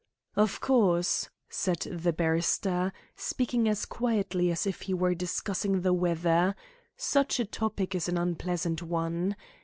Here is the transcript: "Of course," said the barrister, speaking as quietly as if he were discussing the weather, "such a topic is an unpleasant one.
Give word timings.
"Of 0.35 0.61
course," 0.61 1.29
said 1.47 1.81
the 1.81 2.11
barrister, 2.11 2.91
speaking 3.15 3.69
as 3.69 3.85
quietly 3.85 4.51
as 4.51 4.65
if 4.65 4.81
he 4.81 4.95
were 4.95 5.13
discussing 5.13 5.81
the 5.81 5.93
weather, 5.93 6.55
"such 6.97 7.39
a 7.39 7.45
topic 7.45 7.93
is 7.93 8.09
an 8.09 8.17
unpleasant 8.17 8.81
one. 8.81 9.35